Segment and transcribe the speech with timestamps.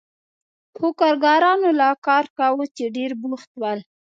[0.75, 3.79] خو کارګرانو لا کار کاوه چې ډېر بوخت ول.